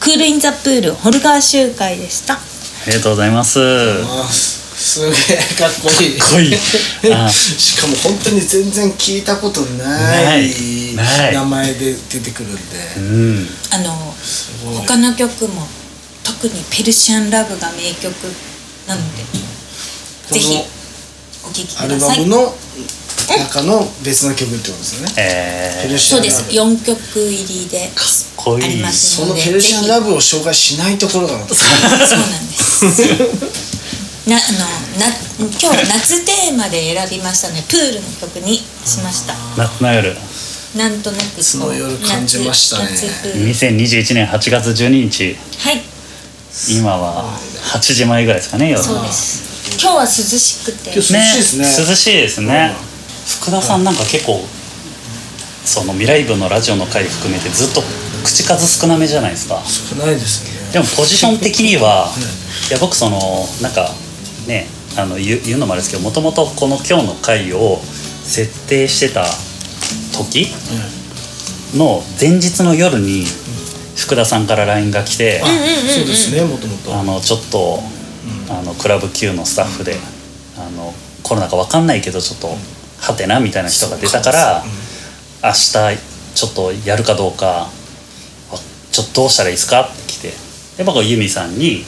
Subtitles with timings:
[0.00, 2.34] クールインザプールホルガー集会でした。
[2.34, 2.40] あ
[2.86, 3.60] りがとうございます。
[3.60, 6.18] あすげえかっこいい。
[6.18, 6.54] かっこいい。
[7.12, 10.50] あしかも本当に全然聞いたことなない。
[10.92, 11.34] いない。
[11.34, 12.60] 名前で出てくるんで。
[12.96, 13.46] うん。
[13.74, 14.14] あの
[14.86, 15.68] 他の曲も
[16.24, 18.14] 特に「ペルシャンラブ」が名曲
[18.88, 19.22] なので
[20.32, 20.64] ぜひ
[21.44, 22.18] お聴きくアルださい。
[22.20, 22.54] バムの
[23.38, 25.14] 中の別の曲ってことですよね。
[25.18, 26.30] えー、ペルシャンラブ。
[26.30, 26.60] そうです。
[26.60, 27.90] 4曲入りで
[28.36, 28.64] こいい。
[28.64, 33.70] ありますそのペルシャンラブを紹介しないところがまたそうなんです。
[34.28, 34.58] なあの
[35.00, 35.06] な
[35.38, 37.64] 今日は夏テーマで選びましたね。
[37.68, 39.34] プールの曲にしました。
[39.56, 40.14] 夏の夜。
[40.76, 42.90] なんとなくこう夏の夜感じましたね。
[42.90, 45.36] 夏夏プール2021年8月12日。
[45.58, 45.82] はい。
[46.68, 47.24] 今は
[47.72, 49.50] 8時前ぐらいですかね夜そうです。
[49.80, 50.94] 今日は涼しくて。
[50.94, 51.64] 涼しいですね。
[51.64, 52.74] 涼しいですね、
[53.38, 54.40] 福田さんなんか結構
[55.64, 57.82] その未来部のラジオの回含めてずっと
[58.24, 59.62] 口数少なめじゃないですか。
[59.64, 60.72] 少ないですよね。
[60.72, 62.10] でもポジション的には、
[62.68, 63.94] いや僕そのなんか
[64.46, 67.80] ねあの言う言うのもあれですけどもともとこの今日の回を
[68.24, 69.26] 設定してた
[70.12, 70.52] 時
[71.74, 73.26] の前日の夜に
[73.96, 75.46] 福田さんから LINE が来てあ、
[75.94, 77.82] そうですねもともとあのちょっと、
[78.48, 79.96] あのクラブ Q のスタッフで
[80.56, 82.56] あのコロナか分かんないけどちょっと
[83.00, 84.62] はてなみたいな人が出たから
[85.42, 85.98] 明日
[86.34, 87.68] ちょっとやるかどうかわ
[88.92, 89.82] ちょっとどうしたらいいですか？
[89.82, 90.32] って来て。
[90.76, 91.84] で僕はユミさんに、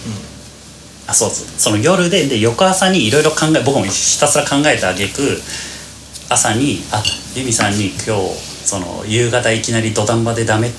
[1.06, 1.30] あそう。
[1.30, 5.40] その夜でで翌朝にいろいろ考え僕もひたすら考えたあげく
[6.28, 7.02] 朝に「あ
[7.34, 10.76] ユミさんに今日その夕方いきなり土壇場でダメって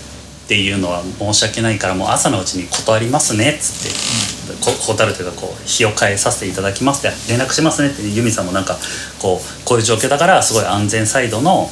[0.59, 8.77] いうのは申し訳ないからもう朝のうちに断りますね」っつって、こ断るというかこう日を変えさせていただきますって連絡しますねってユミさんもなんか
[9.19, 11.69] こうこういう状況だからすごい安全サイドの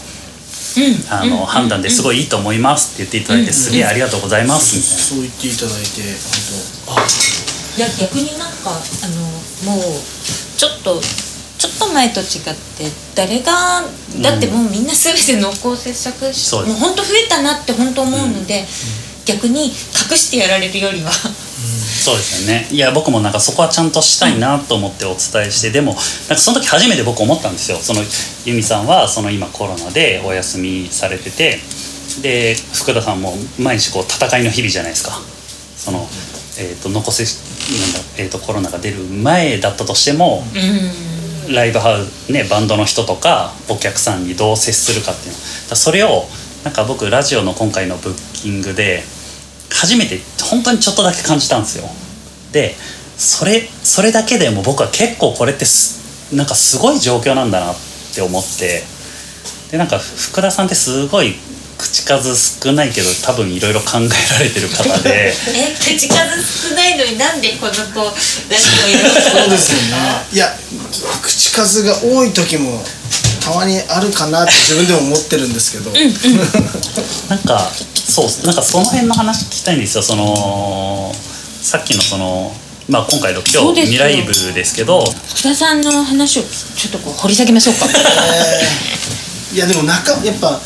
[1.09, 5.03] あの、判断ですごいいいと思いますって言っていただいて、すげえありがとうございますみたいな。
[5.03, 6.02] そう言っていただいて
[6.88, 7.06] 本当あ
[7.78, 9.08] いや逆になんかあ
[9.66, 9.81] のもう
[10.58, 11.02] ちょっと
[11.61, 12.25] ちょっと前と違っ
[12.75, 13.83] て誰が
[14.23, 16.81] だってもうみんな全て濃厚接触し、そうです。
[16.81, 18.66] もう本当増えたなって本当思うので、
[19.27, 19.71] 逆に隠
[20.17, 21.11] してやられるよりは。
[21.11, 22.67] そうですよね。
[22.71, 27.77] いや僕もなんかそこはちゃんとしたいなと思ってお伝えして、でもなんかその時初めて僕思ったんですよ。
[27.77, 28.01] その
[28.44, 31.59] 由美さんはその今コロナでお休みされてて
[32.23, 35.11] で福田さんも毎日こう戦いの日々じゃないですか。
[35.77, 36.07] その、
[36.57, 41.10] えー、と残せなんだ、えー、とコロナが出る前だったとしても、うん
[41.50, 45.40] ライブハウスねバンドの人とかお客さんにどう接するかっていうの。
[45.69, 46.25] だそれを
[46.63, 49.03] なんか僕ラジオの今回のブッキングで
[49.69, 51.90] 初めて本当にちょっとだけ感じたんですよ。
[52.51, 52.75] で
[53.18, 57.75] それそれだけでも僕は結構これってすなんかすごい状況なんだなっ
[58.13, 58.84] て思って。
[59.72, 61.35] でなんか福田さんってすごい
[61.81, 65.34] 口数少ないけど多分いろいろ考えられてる方で。
[65.58, 69.00] え口数少ないのになんでこの子ラジオや
[69.31, 70.56] そうですよねいや
[71.24, 72.84] 口数が多い時も
[73.44, 75.92] たまにあるかなって自分でも思ってるんですけど、
[77.28, 77.72] なんか
[78.08, 80.03] そうなんかその辺の話聞きたいんですよ。
[80.03, 81.16] その
[81.63, 82.56] さっきのその
[82.88, 84.00] まあ今回の今日そうですよ。
[84.06, 85.03] 未来部ですけど。
[85.30, 87.88] 福田さんの話をちょっとこう掘り下げましょうか。
[89.53, 90.62] いやでも仲やっぱ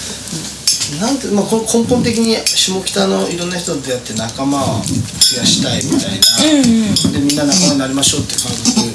[1.01, 8.85] なんて、まあ、こ根本的に下北のいろんな人と出会って仲間を増やしたいみたいな、でみんな仲間になりましょうって感覚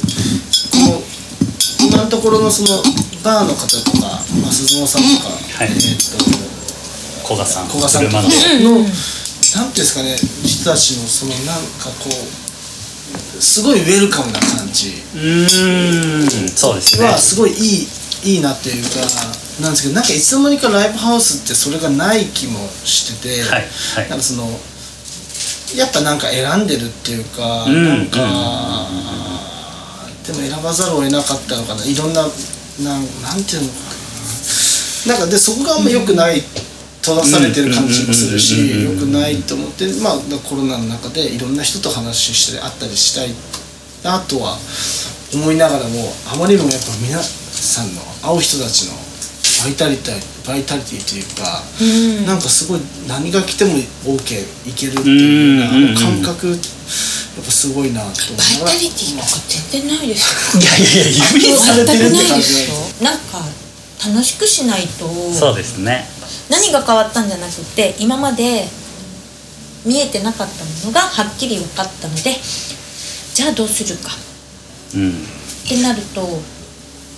[0.71, 1.03] この
[1.89, 2.83] 今のところのその
[3.25, 5.69] バーの方とか、まあ、鈴野さんとか、はい。
[5.69, 5.99] えーっ
[7.25, 7.69] と古賀さん。
[7.69, 9.07] 古賀さんとか車のの、なんてい
[9.63, 15.03] うんですかね人たちのそのなんかこうすごいウェルカムな感じ。
[15.15, 16.49] うーん。
[16.49, 17.07] そうですね。
[17.07, 17.89] はすごいい
[18.25, 18.91] いいいなっていうか
[19.61, 23.63] なんですけどなんかいつの間にかライブハウスってそれがない気もしてて、はい
[23.97, 24.11] はい。
[24.11, 24.49] なんかその
[25.77, 28.19] やっぱなんか選んでるっていうか、うんなんか、
[30.27, 31.85] でも選ばざるを得なかったのかな。
[31.85, 33.79] いろんななんなんていうのか
[35.07, 35.15] な。
[35.15, 36.43] なんかでそこがあんま良くない
[37.01, 43.31] 閉ざされてる感じもするしうん良くないと思ってまあコロナの中でいろんな人と話したり会ったりしたい
[44.05, 44.59] なとは
[45.33, 49.10] 思いながらもあまりにもやっぱ皆さんの会う人たちの
[49.65, 51.63] バイタリティバイタリティというか、
[52.27, 53.73] なんかすごい何が来ても
[54.05, 56.57] OK いけるっていうようなあうんの感覚やっ
[57.45, 59.29] ぱすごいなと思バイタリティとか
[59.71, 60.61] 全然ないですよ。
[60.61, 62.77] いやいやいや指されてるって全くないで感じすよ。
[63.05, 63.45] なんか
[64.07, 66.07] 楽しくしないとそうですね。
[66.49, 68.67] 何が変わったんじゃなくて今まで
[69.85, 72.35] 見えてなかったものがはっきり分かったので
[73.35, 74.11] じゃあどうするか。
[74.95, 75.11] うん。
[75.11, 76.27] ってなると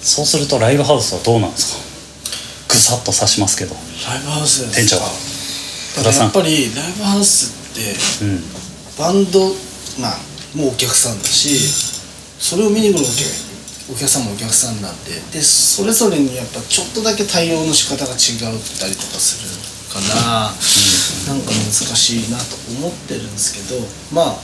[0.03, 1.92] そうするとライブハウスはどうなんですか？
[2.73, 3.75] ぐさっと刺しますけど。
[4.09, 4.97] ライブハウスですか？
[4.97, 4.97] 店長。
[6.03, 8.43] だからやっぱりライブハウスってうん
[8.99, 9.55] バンド
[10.01, 10.09] マ
[10.57, 11.57] ンもお客さんだし
[12.39, 18.19] それを見に来るお客お客さんもお客さんなんででそれぞれにやっぱちょっとだけ対応の仕方が違っ
[18.81, 19.49] たりとかする
[19.93, 20.53] から、
[21.29, 23.81] なんか難しいなと思ってるんですけど
[24.15, 24.35] まあ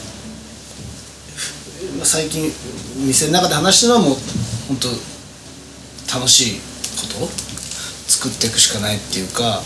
[1.37, 2.53] ふ最近
[3.07, 4.19] 店の中で話してるのはもう
[4.69, 6.61] 本当楽しい
[7.01, 7.29] ことを
[8.19, 9.63] 作っていくしかないっていうか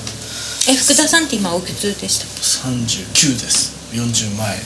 [0.69, 2.27] え福田さんって今おいくつでした
[2.69, 3.75] ？39です。
[3.97, 4.59] 40前。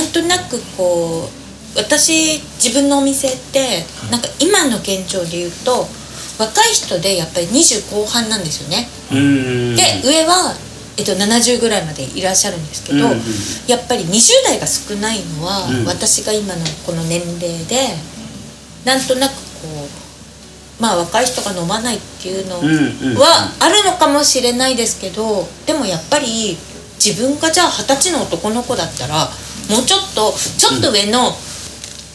[0.00, 1.28] なんとなくこ
[1.74, 5.88] う私自分のお店ってなんか今の現状で言うと
[6.38, 8.86] 若い人でやっぱり20後半なんですよね。
[9.10, 9.74] うん。
[9.74, 10.54] で上は、
[10.96, 13.12] えっと、70ぐらいまでいらっしゃるんですけど、うん。
[13.12, 13.20] うん
[13.66, 15.84] やっぱり20代が少ないのは、うん。
[15.86, 17.96] 私が今のこの年齢で
[18.84, 20.05] なんとなくこう
[20.80, 22.56] まあ若い人が飲まないっていうの
[23.18, 26.56] はあるのかもしれないですけどでもやっぱり
[27.02, 29.28] 自分がじゃあ二十歳の男の子だったら
[29.70, 31.32] もうちょっとちょっと上の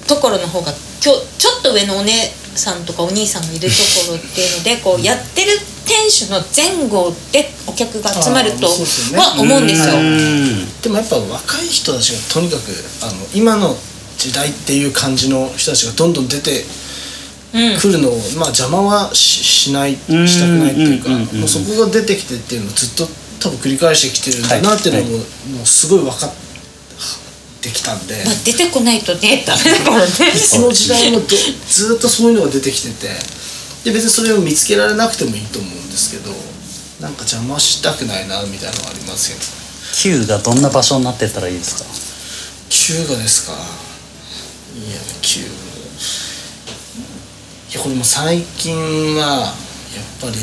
[0.07, 3.75] ところの方がきょちょっと上のお姉さんとかお兄さんがいると
[4.05, 5.51] ころっていうのでこうやってる
[5.85, 9.95] 店主の前後でお客が集まるとは思うんですよ。
[9.95, 10.81] うん。
[10.81, 12.71] でもやっぱ若い人たちがとにかく
[13.03, 13.75] あの今の
[14.17, 16.63] 時代っていう感じの人たちがどんどん出て
[17.53, 17.79] うん。
[17.79, 23.07] くるのを、まあ邪魔はししないうんしたくないっていうか、もうそこが出てきてっていうのをずっと
[23.39, 25.49] 多分繰り返してきてるんだなっていうのも、はい。
[25.57, 26.33] もうすごい分かっ
[27.61, 30.07] てきたんで、まあ、出てこないとねダメだからね。
[30.07, 31.27] いつの時代もど
[31.67, 33.41] ずっとそういうのが出てきてて。
[33.81, 36.29] で別にそれを見つけられなくてもいいと思うんですけど
[37.01, 41.89] なんか邪魔したくないなみたいなのがありますよね Q がどんな場所になってったらいいですか？
[42.69, 43.53] Q がですか？
[43.53, 43.55] い
[44.93, 45.49] や Q
[47.71, 48.75] いやこれも最近
[49.15, 49.55] はやっ
[50.19, 50.33] ぱり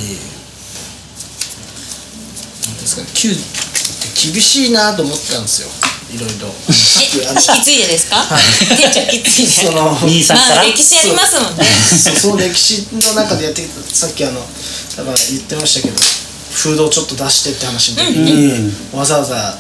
[2.64, 5.69] なんですかね Q って厳しいなと思ったんですよ
[6.08, 8.25] いろいろえ、引き継いでですか？
[8.25, 9.69] 店長引き継いで。
[9.69, 10.56] その兄さんから？
[10.56, 11.64] まあ歴史ありますもんね。
[11.69, 19.58] そうその歴史の中でやってきたさっきあのだから言ってましたけどフードをちょっと出してって話の時に、わざわざ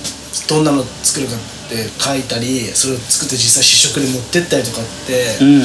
[0.48, 1.36] どんなの作るか
[1.68, 5.62] って書いたりそれを作って実際試食で持ってったりとかって、うんうん。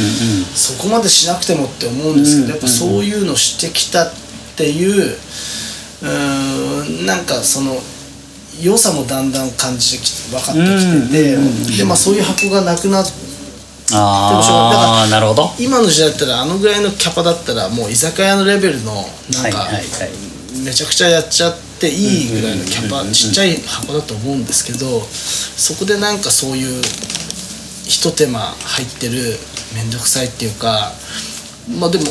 [0.54, 4.14] そこまでしなくてもって思うんですけど、うんやっぱそういうのしてきたっ
[4.58, 5.16] ていう
[6.02, 7.78] うーんなんかその
[8.62, 13.12] 良さもだんだん感じてきて分かってきてて、うんでまあそういう箱がなくなって
[13.96, 15.44] ああなるほど。
[15.44, 18.94] は今の時代だったらあのぐらいのキャパだったらもう居酒屋のレベルの
[19.42, 19.70] なんか
[20.64, 26.82] めちゃくちゃやっちゃっていいぐらいのキャパちっちゃい箱だと思うんですけどそこでなんかそういう
[27.86, 29.38] ひと手間入ってる
[29.76, 30.92] 面倒くさいっていうか
[31.80, 32.06] まあでも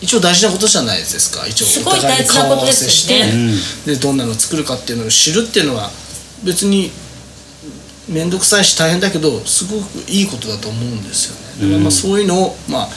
[0.00, 1.46] 一応大事なことじゃないですか。
[1.46, 5.90] 一応お互いに顔合わせして、うんでどんなの作るかっていうのを知るっていうのは
[6.44, 6.90] 別に
[8.08, 11.70] 面倒くさいし大変だけどすごくいいことだと思うんですよね。
[11.70, 12.88] だからまあそういうのをまあ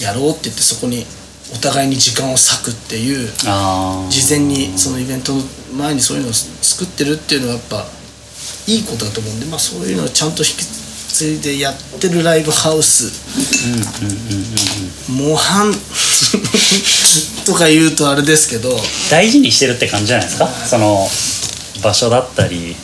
[0.00, 1.06] やろうって言ってそこに
[1.54, 3.28] お互いに時間を割くっていう
[4.10, 5.42] 事前にそのイベントの
[5.76, 7.86] 前にそういうのを作ってるっていうのはやっぱ
[8.66, 13.04] いいことだと思うんでまあそういうのをちゃんと引き継いでやってるライブハウス。
[13.06, 13.08] う
[13.70, 14.16] んうんうん
[15.12, 15.72] うんうん模範。
[17.46, 18.76] とか言うとあれですけど。
[19.10, 20.48] 大事にしてるって感じじゃないですか？
[20.68, 21.08] その
[21.82, 22.74] 場所だったり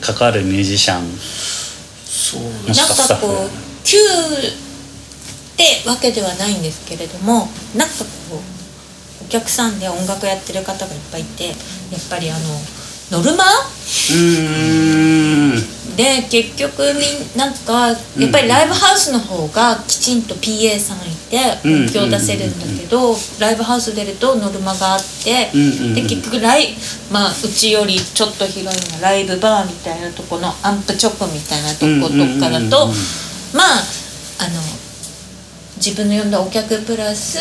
[0.00, 1.18] 関わるミュージシャン。
[2.08, 2.42] そう。
[2.68, 3.50] もしなんかスタッフかこう
[3.82, 3.98] 旧
[5.56, 8.36] ってわけではないんですけれどもなんかこ
[9.22, 11.56] うお客さんで音楽やってる方がいっぱいいてやっ
[12.10, 12.40] ぱりあの
[13.08, 13.44] ノルマ？
[15.96, 17.96] で結局みなんかやっ
[18.30, 21.86] ぱりライブハウスの方がきちんと PA さんいてうん。
[21.86, 25.50] 音響出せるんだけどライブハウス出るとノルマがあって
[25.94, 26.74] で結局ライ
[27.10, 32.88] まあうちよりちょっと広いのライブバーみたいなとこのアンプチョコみたいなとことかだと
[33.56, 33.82] まあ
[34.44, 34.60] あの
[35.76, 37.38] 自分の呼んだお客プラス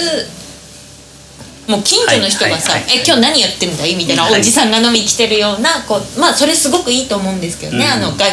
[1.67, 8.31] もう近所の人がさ「はいはいはいえ今日何やってんだい?」みたいなはいおじさんが飲み来てるようなこうまあそれすごくいいと思うんですけどね、うんあの外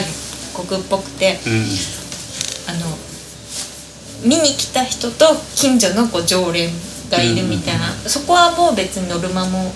[0.66, 1.40] 国っぽくて。
[1.46, 1.78] うん
[2.64, 2.96] あの
[4.22, 6.70] 見に来た人と近所のこう常連
[7.10, 9.74] がいるみたいな、そこはもう別にノルマも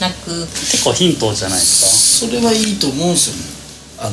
[0.00, 0.46] なく。
[0.46, 3.34] 結構ヒントじゃないですそれはいいと思うんですよ
[3.98, 4.12] あの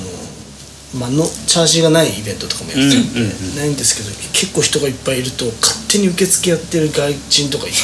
[0.97, 3.57] まあのチャージがないイベントとかもやってるんで、うんうんうん。
[3.57, 7.77] ないんですけど結構人がいっぱいいると勝手に受付やってる外人とかいて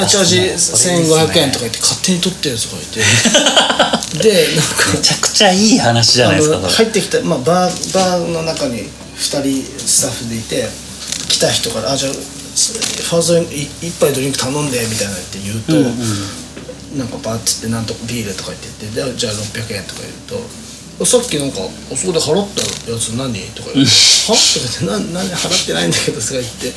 [0.00, 3.04] あチャージ1500円とか言って勝手に取ってるやつがいて。
[4.14, 10.68] でなんかかめちゃくちゃいい話じゃないですか入ってきた、まあ、バーバーの中に2人スタッフでいて
[11.28, 15.98] 来た人から「あじゃあファーストに一杯ドリンク頼んで」みたいなのって言うと、うんうん。
[16.98, 20.46] なんかバーッつってなんとかビールとか言っててでじゃあ600円とか言うと
[21.04, 21.58] さっきなんか
[21.92, 23.92] 「あそこで払ったやつ何?」とか言って
[24.30, 26.72] 「は?」とか言って「な何払ってないんだけど」とか言って「いや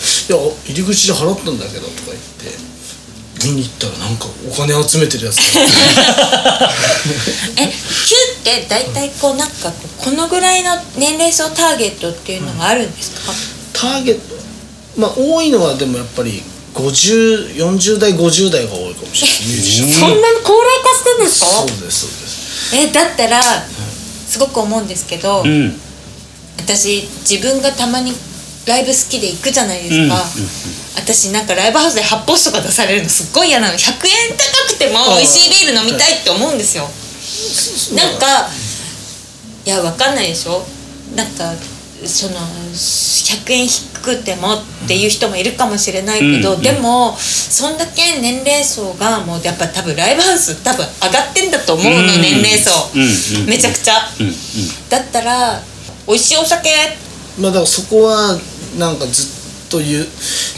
[0.66, 2.68] 入り口で払ったんだけど」とか言って。
[3.46, 5.62] 見に行ったらなんかお金集めてるやつが
[7.58, 13.32] え Q って大体こうなんかこのぐらいの年齢層ターゲットっていうのがあるんですか、
[13.74, 14.36] ターゲット？
[14.98, 16.42] まあ多いのはでもやっぱり
[16.74, 19.94] 5040代50代が多いかもしれない。
[19.94, 21.46] そんなに高齢化してるんですか？
[21.48, 22.76] そうですそうです。
[22.76, 23.40] えだったら
[24.38, 25.74] すごく思うんですけど、うん。
[26.58, 28.14] 私自分がたまに
[28.68, 30.18] ライブ好きで行くじゃないですか、うんうんうん
[30.98, 36.84] 私なんかライブハウスで発泡酒とか出されるのすっごい嫌なの100円高くても美味しいビール飲みたいって思うんですよ。
[37.96, 38.50] なんか
[39.64, 40.66] いやわかんないでしょ。
[41.16, 41.54] なんか
[42.06, 46.62] その100円低くてもっていう人もいるかもしれないけど、うん。
[46.62, 53.02] でもそんだけ年齢層がもうやっぱ多分ライブハウス多分上がってんだと思うの、うん年齢層、うん
[53.42, 54.34] うんめちゃくちゃ、うんうん。
[54.90, 55.62] だったら
[56.08, 56.70] 美味しいお酒？
[57.40, 58.40] まあだからそこは
[58.78, 60.06] なんかずっとゆ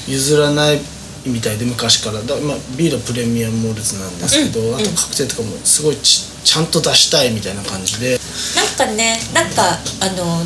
[0.07, 0.79] 譲らない
[1.25, 2.21] みたいで昔から。
[2.21, 8.19] だ、まあ、ビールはプレミアムモルツなんですけど、あとカクテルとかもすごいちちゃんと出したいみたいな感じで。
[8.55, 10.45] なんかねなんかあの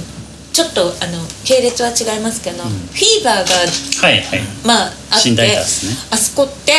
[0.54, 4.42] ちょっとあの系列は違いますけど、フィーバーがはいはい。
[4.64, 5.58] まああってね。
[6.12, 6.72] あそこって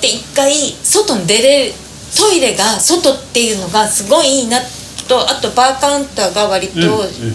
[0.00, 1.74] で一回外に出れる
[2.16, 4.60] トイレが外っていうのがすごいいいな
[5.08, 7.34] とあとバーカウンターが割とうんうん。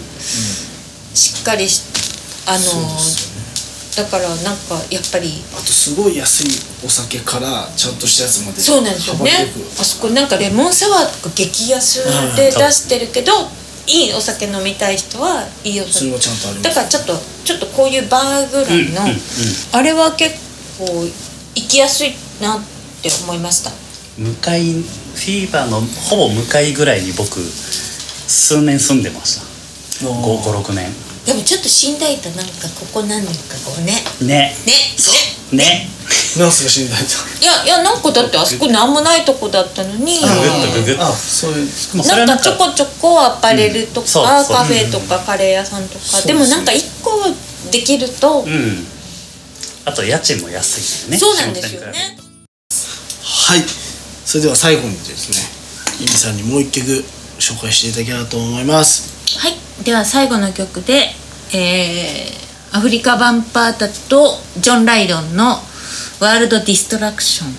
[1.14, 1.82] しっかりし
[2.46, 4.10] あのそうですよね。
[4.10, 6.46] だからなんかやっぱりあとすごい安い
[6.84, 8.60] お酒からちゃんとしたやつまで。
[8.60, 9.30] そうなんですよね。
[9.78, 12.02] あそこなんかレモンサワーとか激安
[12.36, 13.32] で出してるけど
[13.86, 15.92] いいお酒飲みたい人はいいお酒。
[15.92, 17.12] それはちゃんとありますだからちょっと
[17.44, 19.16] ちょっとこういうバーぐらいの、うんうんうん。
[19.72, 20.34] あれは結
[20.78, 20.86] 構
[21.54, 22.60] 行きやすいなっ
[23.02, 23.70] て思いました。
[24.16, 29.42] 向かいフィーバーのほぼ向かいぐらいに僕数年住んでました。
[30.06, 30.92] 56年。
[31.26, 33.92] でもちょっと死んだいとなんかここ何年かこうね。
[34.22, 34.54] ね。
[35.52, 35.56] ね。
[35.56, 35.93] ね
[36.38, 40.20] なんすか死んだいといやいやなんかだってあそこ何もないとこだったのに。
[40.98, 44.06] あそういうなんかちょこちょこアパレルとうん。
[44.06, 44.56] そうかそう。
[44.56, 46.20] カフェとかカレー屋さんとか。
[46.26, 47.10] でもなんか一個
[47.70, 48.86] できるとうん。
[49.84, 51.18] あと家賃も安いんだよね。
[51.18, 52.18] そうなんですよね。
[53.22, 53.62] はい。
[54.24, 55.38] それでは最後にですね
[56.00, 57.04] イミさんにもう一曲
[57.38, 59.38] 紹介していただければと思います。
[59.38, 59.54] はい。
[59.84, 61.10] では最後の曲で、
[61.52, 62.44] えー
[62.74, 65.62] アフリカ・バンパータとジョン・ライドンの
[66.20, 67.54] 「ワールド・ディストラクション」